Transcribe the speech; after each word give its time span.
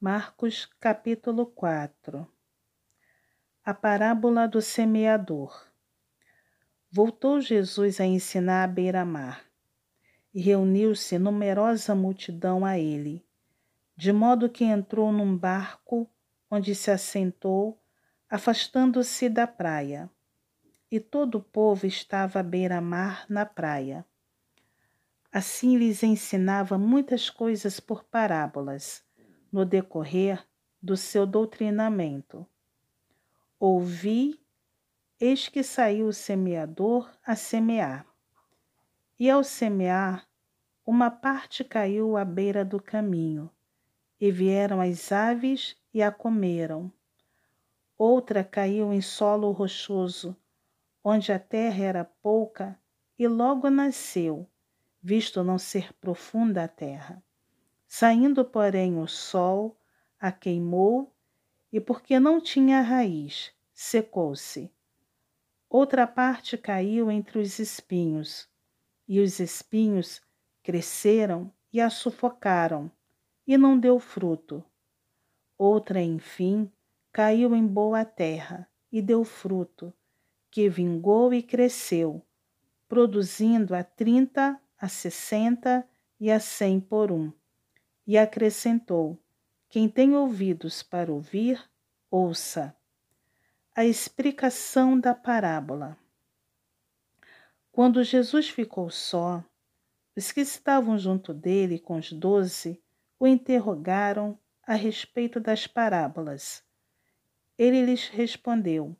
Marcos 0.00 0.64
capítulo 0.78 1.44
4 1.44 2.24
A 3.64 3.74
parábola 3.74 4.46
do 4.46 4.62
semeador 4.62 5.66
Voltou 6.88 7.40
Jesus 7.40 8.00
a 8.00 8.06
ensinar 8.06 8.62
à 8.62 8.66
beira-mar, 8.68 9.44
e 10.32 10.40
reuniu-se 10.40 11.18
numerosa 11.18 11.96
multidão 11.96 12.64
a 12.64 12.78
ele, 12.78 13.26
de 13.96 14.12
modo 14.12 14.48
que 14.48 14.62
entrou 14.62 15.10
num 15.10 15.36
barco 15.36 16.08
onde 16.48 16.76
se 16.76 16.92
assentou, 16.92 17.82
afastando-se 18.30 19.28
da 19.28 19.48
praia. 19.48 20.08
E 20.88 21.00
todo 21.00 21.38
o 21.38 21.42
povo 21.42 21.88
estava 21.88 22.38
à 22.38 22.42
beira-mar 22.44 23.26
na 23.28 23.44
praia. 23.44 24.06
Assim 25.32 25.76
lhes 25.76 26.04
ensinava 26.04 26.78
muitas 26.78 27.28
coisas 27.28 27.80
por 27.80 28.04
parábolas 28.04 29.07
no 29.52 29.64
decorrer 29.64 30.46
do 30.80 30.96
seu 30.96 31.26
doutrinamento. 31.26 32.46
Ouvi, 33.58 34.40
eis 35.20 35.48
que 35.48 35.62
saiu 35.62 36.06
o 36.06 36.12
semeador 36.12 37.10
a 37.24 37.34
semear. 37.34 38.06
E 39.18 39.28
ao 39.28 39.42
semear, 39.42 40.28
uma 40.86 41.10
parte 41.10 41.64
caiu 41.64 42.16
à 42.16 42.24
beira 42.24 42.64
do 42.64 42.80
caminho, 42.80 43.50
e 44.20 44.30
vieram 44.30 44.80
as 44.80 45.12
aves 45.12 45.76
e 45.92 46.02
a 46.02 46.10
comeram. 46.10 46.90
Outra 47.96 48.44
caiu 48.44 48.92
em 48.92 49.00
solo 49.00 49.50
rochoso, 49.50 50.36
onde 51.02 51.32
a 51.32 51.38
terra 51.38 51.84
era 51.84 52.04
pouca, 52.04 52.78
e 53.18 53.26
logo 53.26 53.68
nasceu, 53.68 54.48
visto 55.02 55.42
não 55.42 55.58
ser 55.58 55.92
profunda 55.94 56.64
a 56.64 56.68
terra. 56.68 57.22
Saindo, 57.88 58.44
porém, 58.44 58.98
o 59.00 59.08
sol 59.08 59.80
a 60.20 60.30
queimou, 60.30 61.16
e 61.72 61.80
porque 61.80 62.20
não 62.20 62.40
tinha 62.40 62.82
raiz, 62.82 63.50
secou-se. 63.72 64.70
Outra 65.70 66.06
parte 66.06 66.58
caiu 66.58 67.10
entre 67.10 67.38
os 67.38 67.58
espinhos, 67.58 68.46
e 69.06 69.20
os 69.20 69.40
espinhos 69.40 70.20
cresceram 70.62 71.50
e 71.72 71.80
a 71.80 71.88
sufocaram, 71.88 72.90
e 73.46 73.56
não 73.56 73.78
deu 73.78 73.98
fruto. 73.98 74.62
Outra, 75.56 76.00
enfim, 76.00 76.70
caiu 77.10 77.54
em 77.54 77.66
boa 77.66 78.04
terra 78.04 78.70
e 78.92 79.00
deu 79.00 79.24
fruto, 79.24 79.92
que 80.50 80.68
vingou 80.68 81.32
e 81.32 81.42
cresceu, 81.42 82.22
produzindo 82.86 83.74
a 83.74 83.82
trinta, 83.82 84.60
a 84.78 84.88
sessenta 84.88 85.88
e 86.20 86.30
a 86.30 86.38
cem 86.38 86.80
por 86.80 87.10
um. 87.10 87.32
E 88.08 88.16
acrescentou: 88.16 89.18
Quem 89.68 89.86
tem 89.86 90.14
ouvidos 90.14 90.82
para 90.82 91.12
ouvir, 91.12 91.62
ouça. 92.10 92.74
A 93.76 93.84
explicação 93.84 94.98
da 94.98 95.14
parábola. 95.14 95.94
Quando 97.70 98.02
Jesus 98.02 98.48
ficou 98.48 98.88
só, 98.88 99.44
os 100.16 100.32
que 100.32 100.40
estavam 100.40 100.98
junto 100.98 101.34
dele 101.34 101.78
com 101.78 101.98
os 101.98 102.10
doze 102.10 102.82
o 103.20 103.26
interrogaram 103.26 104.38
a 104.66 104.72
respeito 104.72 105.38
das 105.38 105.66
parábolas. 105.66 106.64
Ele 107.58 107.84
lhes 107.84 108.08
respondeu: 108.08 108.96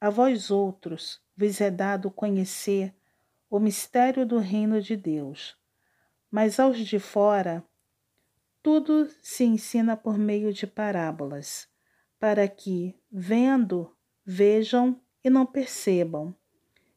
A 0.00 0.10
vós 0.10 0.52
outros 0.52 1.20
vos 1.36 1.60
é 1.60 1.72
dado 1.72 2.08
conhecer 2.08 2.94
o 3.50 3.58
mistério 3.58 4.24
do 4.24 4.38
reino 4.38 4.80
de 4.80 4.94
Deus, 4.96 5.56
mas 6.30 6.60
aos 6.60 6.78
de 6.78 7.00
fora 7.00 7.60
tudo 8.64 9.06
se 9.20 9.44
ensina 9.44 9.94
por 9.94 10.16
meio 10.16 10.50
de 10.50 10.66
parábolas, 10.66 11.68
para 12.18 12.48
que, 12.48 12.98
vendo, 13.12 13.94
vejam 14.24 14.98
e 15.22 15.28
não 15.28 15.44
percebam, 15.44 16.34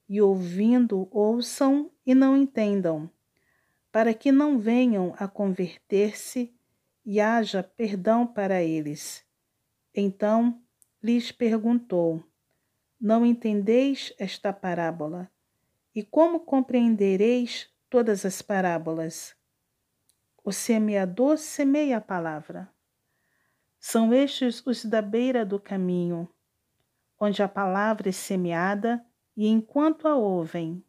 e 0.08 0.22
ouvindo, 0.22 1.10
ouçam 1.12 1.92
e 2.06 2.16
não 2.16 2.38
entendam, 2.38 3.12
para 3.92 4.14
que 4.14 4.32
não 4.32 4.58
venham 4.58 5.14
a 5.20 5.28
converter-se 5.28 6.56
e 7.06 7.20
haja 7.20 7.62
perdão 7.62 8.26
para 8.26 8.64
eles. 8.64 9.26
Então 9.94 10.64
lhes 11.04 11.34
perguntou: 11.34 12.24
Não 12.98 13.26
entendeis 13.26 14.14
esta 14.18 14.54
parábola? 14.54 15.30
E 15.94 16.02
como 16.02 16.40
compreendereis 16.40 17.70
todas 17.90 18.26
as 18.26 18.42
parábolas? 18.42 19.37
O 20.48 20.54
semeador 20.54 21.38
semeia 21.38 21.98
a 21.98 22.00
palavra. 22.00 22.72
São 23.78 24.14
estes 24.14 24.66
os 24.66 24.86
da 24.86 25.02
beira 25.02 25.46
do 25.46 25.60
caminho, 25.60 26.34
onde 27.20 27.44
a 27.44 27.50
palavra 27.50 28.08
é 28.08 28.12
semeada, 28.14 29.06
e 29.36 29.46
enquanto 29.46 30.08
a 30.08 30.16
ouvem, 30.16 30.82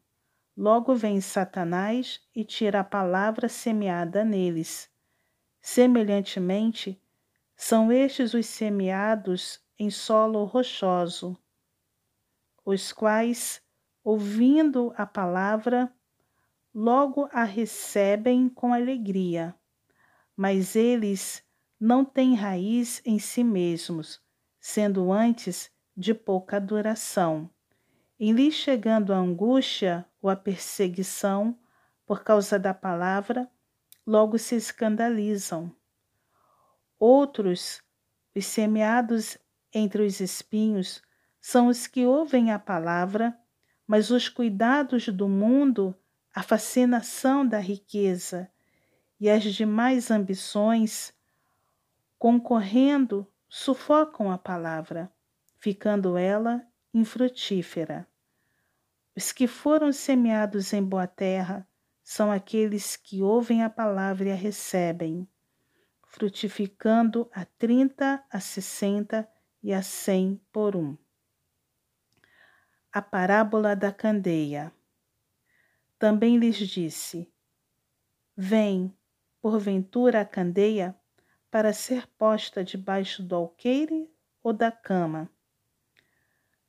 logo 0.57 0.95
vem 0.95 1.21
Satanás 1.21 2.21
e 2.33 2.45
tira 2.45 2.79
a 2.79 2.85
palavra 2.85 3.49
semeada 3.49 4.25
neles. 4.25 4.89
Semelhantemente, 5.61 7.03
são 7.57 7.91
estes 7.91 8.35
os 8.35 8.47
semeados 8.47 9.61
em 9.77 9.91
solo 9.91 10.45
rochoso, 10.45 11.37
os 12.65 12.93
quais, 12.93 13.61
ouvindo 14.05 14.95
a 14.97 15.05
palavra, 15.05 15.93
logo 16.75 17.29
a 17.33 17.45
recebem 17.45 18.49
com 18.49 18.73
alegria, 18.73 19.55
mas 20.37 20.77
eles 20.77 21.43
não 21.81 22.05
têm 22.05 22.35
raiz 22.35 23.01
em 23.05 23.19
si 23.19 23.43
mesmos, 23.43 24.21
sendo 24.61 25.13
antes 25.13 25.71
de 25.97 26.13
pouca 26.15 26.61
duração. 26.61 27.51
Em 28.19 28.33
lhes 28.33 28.55
chegando 28.55 29.13
a 29.13 29.17
angústia 29.17 30.05
ou 30.21 30.29
a 30.29 30.37
perseguição 30.37 31.59
por 32.05 32.23
causa 32.23 32.59
da 32.59 32.75
palavra, 32.75 33.51
logo 34.07 34.39
se 34.39 34.57
escandalizam. 34.57 35.75
Outros, 36.99 37.83
os 38.35 38.47
semeados 38.47 39.39
entre 39.73 40.05
os 40.05 40.21
espinhos, 40.21 41.03
são 41.41 41.69
os 41.69 41.87
que 41.87 42.05
ouvem 42.07 42.51
a 42.51 42.59
palavra, 42.59 43.39
mas 43.87 44.11
os 44.11 44.29
cuidados 44.29 45.09
do 45.09 45.29
mundo 45.29 45.95
a 46.39 46.43
fascinação 46.45 47.45
da 47.45 47.59
riqueza 47.59 48.49
e 49.19 49.29
as 49.29 49.43
demais 49.43 50.09
ambições, 50.09 51.13
concorrendo, 52.17 53.27
sufocam 53.49 54.31
a 54.31 54.39
palavra, 54.39 55.13
ficando 55.59 56.17
ela 56.17 56.65
infrutífera. 56.95 58.07
Os 59.17 59.33
que 59.33 59.49
foram 59.49 59.93
semeados 59.93 60.73
em 60.73 60.81
boa 60.81 61.09
terra 61.09 61.67
são 62.05 62.31
aqueles 62.31 62.95
que 62.95 63.21
ouvem 63.21 63.65
a 63.65 63.69
palavra 63.69 64.29
e 64.29 64.31
a 64.31 64.37
recebem, 64.37 65.29
frutificando 66.07 67.29
a 67.35 67.45
trinta, 67.45 68.25
a 68.31 68.39
sessenta 68.39 69.29
e 69.61 69.75
a 69.75 69.83
cem 69.83 70.41
por 70.53 70.77
um. 70.77 70.97
A 72.93 73.03
parábola 73.03 73.75
da 73.75 73.91
candeia. 73.91 74.73
Também 75.99 76.37
lhes 76.37 76.57
disse: 76.57 77.29
Vem, 78.37 78.97
porventura, 79.41 80.21
a 80.21 80.25
candeia 80.25 80.97
para 81.51 81.73
ser 81.73 82.07
posta 82.19 82.63
debaixo 82.63 83.23
do 83.23 83.35
alqueire 83.35 84.09
ou 84.43 84.53
da 84.53 84.71
cama? 84.71 85.29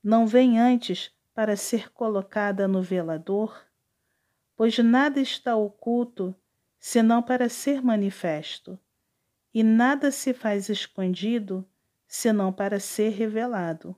Não 0.03 0.25
vem 0.25 0.57
antes 0.59 1.11
para 1.33 1.55
ser 1.55 1.91
colocada 1.91 2.67
no 2.67 2.81
velador? 2.81 3.67
Pois 4.55 4.77
nada 4.79 5.19
está 5.19 5.55
oculto 5.55 6.35
senão 6.79 7.21
para 7.21 7.49
ser 7.49 7.81
manifesto, 7.81 8.79
e 9.53 9.61
nada 9.63 10.11
se 10.11 10.33
faz 10.33 10.69
escondido 10.69 11.67
senão 12.07 12.51
para 12.51 12.79
ser 12.79 13.09
revelado. 13.09 13.95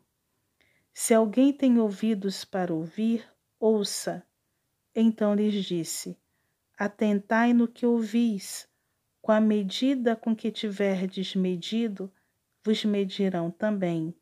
Se 0.94 1.14
alguém 1.14 1.54
tem 1.54 1.80
ouvidos 1.80 2.44
para 2.44 2.74
ouvir, 2.74 3.26
ouça. 3.60 4.26
Então 4.96 5.34
lhes 5.34 5.66
disse: 5.66 6.18
Atentai 6.78 7.54
no 7.54 7.68
que 7.68 7.86
ouvis, 7.86 8.68
com 9.22 9.32
a 9.32 9.40
medida 9.40 10.16
com 10.16 10.36
que 10.36 10.52
tiverdes 10.52 11.36
medido, 11.36 12.12
vos 12.64 12.84
medirão 12.84 13.50
também, 13.50 14.16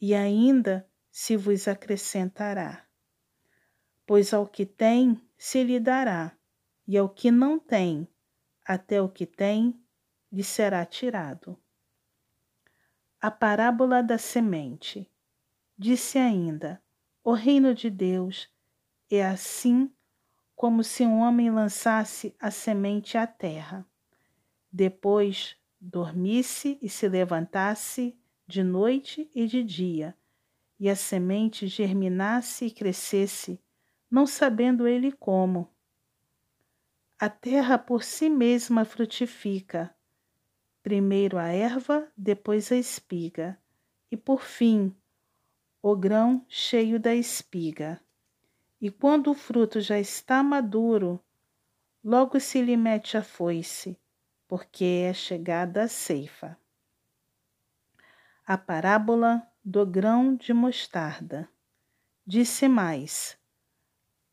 e 0.00 0.14
ainda 0.14 0.88
se 1.10 1.36
vos 1.36 1.68
acrescentará. 1.68 2.86
Pois 4.06 4.32
ao 4.32 4.46
que 4.46 4.64
tem, 4.64 5.20
se 5.36 5.62
lhe 5.62 5.78
dará, 5.78 6.36
e 6.86 6.96
ao 6.96 7.08
que 7.08 7.30
não 7.30 7.58
tem, 7.58 8.08
até 8.64 9.00
o 9.02 9.08
que 9.08 9.26
tem, 9.26 9.78
lhe 10.32 10.42
será 10.44 10.84
tirado. 10.86 11.58
A 13.20 13.30
parábola 13.30 14.02
da 14.02 14.16
semente. 14.16 15.10
Disse 15.76 16.18
ainda: 16.18 16.82
O 17.22 17.32
reino 17.32 17.74
de 17.74 17.90
Deus 17.90 18.48
é 19.10 19.26
assim 19.26 19.90
como 20.54 20.84
se 20.84 21.04
um 21.04 21.20
homem 21.20 21.50
lançasse 21.50 22.34
a 22.38 22.50
semente 22.50 23.16
à 23.16 23.26
terra. 23.26 23.86
Depois, 24.70 25.56
dormisse 25.80 26.78
e 26.82 26.88
se 26.88 27.08
levantasse 27.08 28.16
de 28.46 28.62
noite 28.62 29.30
e 29.34 29.46
de 29.46 29.64
dia, 29.64 30.14
e 30.78 30.88
a 30.88 30.94
semente 30.94 31.66
germinasse 31.66 32.66
e 32.66 32.70
crescesse, 32.70 33.58
não 34.10 34.26
sabendo 34.26 34.86
ele 34.86 35.10
como. 35.12 35.70
A 37.18 37.28
terra 37.28 37.78
por 37.78 38.02
si 38.02 38.28
mesma 38.28 38.84
frutifica, 38.84 39.94
primeiro 40.82 41.38
a 41.38 41.48
erva, 41.48 42.10
depois 42.16 42.70
a 42.70 42.76
espiga, 42.76 43.58
e 44.10 44.16
por 44.16 44.42
fim 44.42 44.94
o 45.82 45.96
grão 45.96 46.44
cheio 46.48 47.00
da 47.00 47.14
espiga. 47.14 48.00
E 48.80 48.90
quando 48.90 49.30
o 49.30 49.34
fruto 49.34 49.78
já 49.80 49.98
está 49.98 50.42
maduro, 50.42 51.22
logo 52.02 52.40
se 52.40 52.62
lhe 52.62 52.76
mete 52.76 53.16
a 53.16 53.22
foice, 53.22 53.98
porque 54.48 55.04
é 55.06 55.12
chegada 55.12 55.82
a 55.82 55.88
ceifa. 55.88 56.58
A 58.46 58.56
parábola 58.56 59.46
do 59.62 59.84
grão 59.84 60.34
de 60.34 60.54
mostarda. 60.54 61.46
Disse 62.26 62.68
mais: 62.68 63.36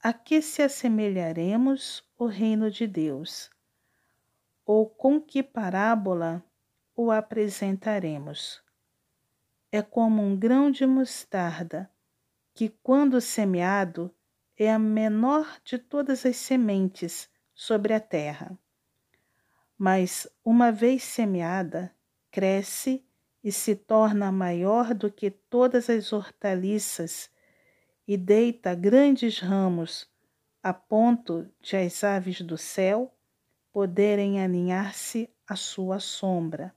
A 0.01 0.13
que 0.13 0.41
se 0.41 0.61
assemelharemos 0.61 2.03
o 2.17 2.25
reino 2.25 2.71
de 2.71 2.87
Deus? 2.87 3.49
Ou 4.65 4.89
com 4.89 5.19
que 5.19 5.43
parábola 5.43 6.43
o 6.95 7.11
apresentaremos? 7.11 8.63
É 9.71 9.81
como 9.81 10.21
um 10.23 10.37
grão 10.37 10.71
de 10.71 10.85
mostarda, 10.85 11.91
que, 12.53 12.69
quando 12.81 13.19
semeado, 13.19 14.13
é 14.57 14.71
a 14.71 14.79
menor 14.79 15.59
de 15.63 15.77
todas 15.77 16.25
as 16.25 16.35
sementes 16.37 17.29
sobre 17.53 17.93
a 17.93 17.99
terra. 17.99 18.57
Mas, 19.77 20.27
uma 20.43 20.71
vez 20.71 21.03
semeada, 21.03 21.93
cresce 22.31 23.05
e 23.43 23.51
se 23.51 23.75
torna 23.75 24.31
maior 24.31 24.93
do 24.93 25.11
que 25.11 25.29
todas 25.29 25.89
as 25.89 26.11
hortaliças 26.11 27.29
e 28.07 28.17
deita 28.17 28.73
grandes 28.73 29.39
ramos, 29.39 30.09
a 30.63 30.73
ponto 30.73 31.47
de 31.61 31.77
as 31.77 32.03
aves 32.03 32.41
do 32.41 32.57
céu 32.57 33.13
poderem 33.71 34.41
aninhar-se 34.41 35.29
à 35.47 35.55
sua 35.55 35.99
sombra. 35.99 36.75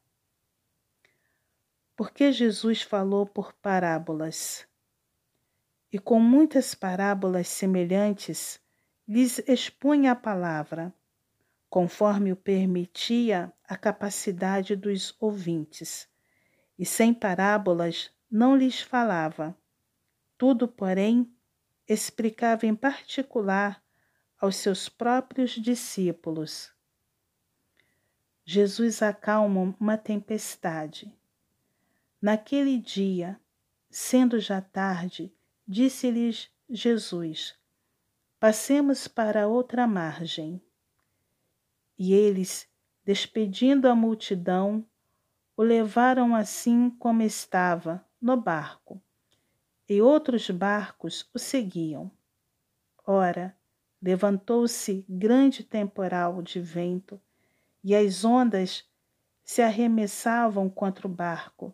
Porque 1.97 2.31
Jesus 2.31 2.83
falou 2.83 3.27
por 3.27 3.53
parábolas. 3.55 4.70
E 5.93 5.99
com 5.99 6.21
muitas 6.21 6.75
parábolas 6.75 7.49
semelhantes, 7.49 8.61
lhes 9.07 9.39
expunha 9.49 10.13
a 10.13 10.17
palavra, 10.17 10.95
conforme 11.69 12.33
o 12.33 12.37
permitia 12.37 13.53
a 13.69 13.77
capacidade 13.77 14.77
dos 14.77 15.15
ouvintes 15.21 16.11
e 16.81 16.87
sem 16.87 17.13
parábolas 17.13 18.11
não 18.31 18.57
lhes 18.57 18.81
falava. 18.81 19.55
Tudo, 20.39 20.67
porém, 20.67 21.31
explicava 21.87 22.65
em 22.65 22.75
particular 22.75 23.85
aos 24.41 24.57
seus 24.57 24.89
próprios 24.89 25.51
discípulos. 25.51 26.73
Jesus 28.47 29.03
acalma 29.03 29.77
uma 29.79 29.99
tempestade. 29.99 31.15
Naquele 32.21 32.79
dia, 32.79 33.39
sendo 33.91 34.41
já 34.41 34.63
tarde, 34.63 35.31
disse-lhes 35.71 36.51
Jesus: 36.69 37.55
Passemos 38.41 39.07
para 39.07 39.47
outra 39.47 39.87
margem. 39.87 40.61
E 41.97 42.13
eles, 42.13 42.69
despedindo 43.05 43.87
a 43.87 43.95
multidão, 43.95 44.85
o 45.57 45.63
levaram 45.63 46.35
assim 46.35 46.91
como 46.91 47.23
estava, 47.23 48.05
no 48.21 48.37
barco, 48.37 49.01
e 49.89 50.03
outros 50.03 50.51
barcos 50.51 51.31
o 51.33 51.39
seguiam. 51.39 52.11
Ora, 53.07 53.57
levantou-se 54.03 55.07
grande 55.09 55.63
temporal 55.63 56.43
de 56.43 56.61
vento, 56.61 57.21
e 57.85 57.95
as 57.95 58.25
ondas 58.25 58.85
se 59.45 59.63
arremessavam 59.63 60.69
contra 60.69 61.07
o 61.07 61.11
barco, 61.11 61.73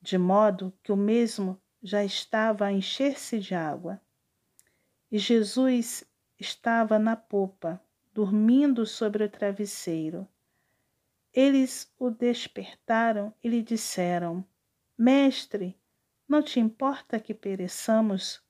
de 0.00 0.16
modo 0.16 0.72
que 0.84 0.92
o 0.92 0.96
mesmo 0.96 1.60
já 1.82 2.04
estava 2.04 2.66
a 2.66 2.72
encher-se 2.72 3.38
de 3.38 3.54
água. 3.54 4.00
E 5.10 5.18
Jesus 5.18 6.04
estava 6.38 6.98
na 6.98 7.16
popa, 7.16 7.80
dormindo 8.12 8.84
sobre 8.84 9.24
o 9.24 9.28
travesseiro. 9.28 10.26
Eles 11.32 11.92
o 11.98 12.10
despertaram 12.10 13.32
e 13.42 13.48
lhe 13.48 13.62
disseram: 13.62 14.44
Mestre, 14.96 15.78
não 16.28 16.42
te 16.42 16.60
importa 16.60 17.20
que 17.20 17.32
pereçamos? 17.32 18.42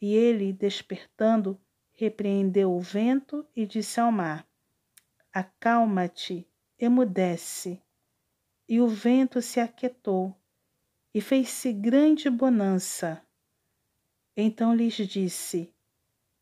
E 0.00 0.14
ele, 0.14 0.52
despertando, 0.52 1.60
repreendeu 1.92 2.72
o 2.72 2.80
vento 2.80 3.46
e 3.56 3.66
disse 3.66 3.98
ao 3.98 4.12
mar: 4.12 4.46
Acalma-te, 5.32 6.46
emudece. 6.78 7.82
E 8.68 8.80
o 8.80 8.86
vento 8.86 9.40
se 9.40 9.58
aquietou 9.58 10.36
e 11.18 11.20
fez-se 11.20 11.72
grande 11.72 12.30
bonança. 12.30 13.20
Então 14.36 14.72
lhes 14.72 14.94
disse: 14.94 15.74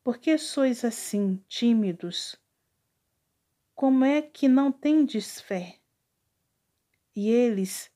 Por 0.03 0.19
que 0.19 0.37
sois 0.37 0.85
assim 0.85 1.43
tímidos? 1.47 2.35
Como 3.73 4.05
é 4.05 4.21
que 4.21 4.47
não 4.47 4.71
tendes 4.71 5.41
fé? 5.41 5.79
E 7.15 7.27
eles, 7.27 7.89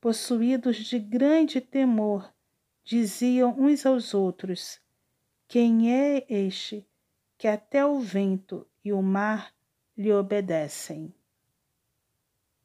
possuídos 0.00 0.78
de 0.78 0.98
grande 0.98 1.60
temor, 1.60 2.32
diziam 2.82 3.54
uns 3.58 3.84
aos 3.84 4.14
outros: 4.14 4.80
Quem 5.46 5.92
é 5.92 6.24
este 6.30 6.88
que 7.36 7.46
até 7.46 7.84
o 7.84 8.00
vento 8.00 8.66
e 8.82 8.90
o 8.90 9.02
mar 9.02 9.54
lhe 9.94 10.10
obedecem? 10.10 11.14